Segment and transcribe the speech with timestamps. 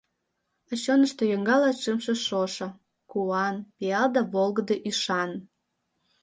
[0.71, 2.67] А чонышто йоҥга Латшымше шошо—
[3.11, 5.31] Куан, пиал Да волгыдо ӱшан.